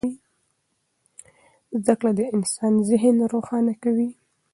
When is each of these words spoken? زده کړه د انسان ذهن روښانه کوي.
زده 1.83 1.93
کړه 1.99 2.11
د 2.15 2.21
انسان 2.35 2.73
ذهن 2.89 3.15
روښانه 3.33 3.73
کوي. 3.83 4.09